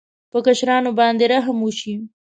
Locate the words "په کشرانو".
0.31-0.89